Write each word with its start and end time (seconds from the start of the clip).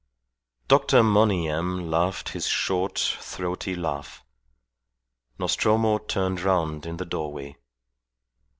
Dr. 0.67 1.03
Monygham 1.03 1.91
laughed 1.91 2.29
his 2.29 2.47
short, 2.47 2.97
throaty 2.97 3.75
laugh. 3.75 4.23
Nostromo 5.37 5.99
turned 5.99 6.41
round 6.41 6.87
in 6.87 6.97
the 6.97 7.05
doorway. 7.05 7.55